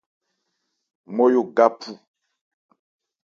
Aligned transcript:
Ńmyɔ́ 1.13 1.43
ga 1.55 1.65
phu. 1.79 1.91